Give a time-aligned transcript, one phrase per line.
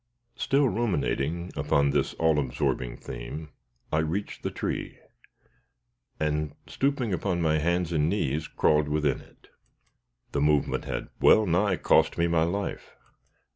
[0.35, 3.49] Still ruminating upon this all absorbing theme,
[3.93, 4.97] I reached the tree,
[6.19, 9.49] and, stooping upon my hands and knees, crawled within it.
[10.31, 12.95] The movement had well nigh cost me my life.